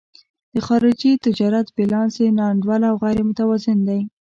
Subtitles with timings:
[0.53, 4.01] د خارجي تجارت بیلانس یې نا انډوله او غیر متوازن دی.